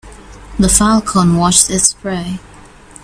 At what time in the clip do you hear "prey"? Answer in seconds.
1.93-2.39